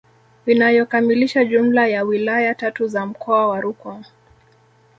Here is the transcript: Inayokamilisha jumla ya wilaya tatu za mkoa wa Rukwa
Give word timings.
Inayokamilisha 0.45 1.45
jumla 1.45 1.87
ya 1.87 2.03
wilaya 2.03 2.55
tatu 2.55 2.87
za 2.87 3.05
mkoa 3.05 3.47
wa 3.47 3.61
Rukwa 3.61 4.03